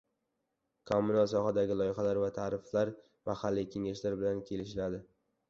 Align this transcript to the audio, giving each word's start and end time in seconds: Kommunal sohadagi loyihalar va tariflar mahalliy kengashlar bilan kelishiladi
Kommunal 0.91 1.27
sohadagi 1.33 1.77
loyihalar 1.81 2.21
va 2.23 2.31
tariflar 2.39 2.93
mahalliy 3.33 3.69
kengashlar 3.77 4.19
bilan 4.25 4.43
kelishiladi 4.51 5.05